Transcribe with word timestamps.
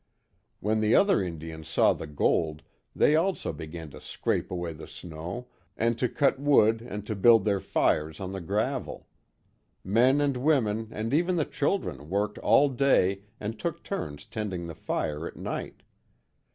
When 0.61 0.81
the 0.81 0.95
other 0.95 1.21
Indians 1.21 1.67
saw 1.67 1.93
the 1.93 2.07
gold 2.07 2.63
they 2.95 3.15
also 3.15 3.53
began 3.53 3.91
to 3.91 4.01
scrape 4.01 4.49
away 4.49 4.73
the 4.73 4.87
snow, 4.87 5.49
and 5.77 5.95
to 5.99 6.09
cut 6.09 6.39
wood 6.39 6.81
and 6.81 7.05
to 7.05 7.13
build 7.15 7.45
their 7.45 7.59
fires 7.59 8.19
on 8.19 8.31
the 8.31 8.41
gravel. 8.41 9.05
Men 9.83 10.19
and 10.19 10.37
women, 10.37 10.87
and 10.89 11.13
even 11.13 11.35
the 11.35 11.45
children 11.45 12.09
worked 12.09 12.39
all 12.39 12.67
day 12.69 13.21
and 13.39 13.59
took 13.59 13.83
turns 13.83 14.25
tending 14.25 14.65
the 14.65 14.73
fire 14.73 15.27
at 15.27 15.35
night. 15.35 15.83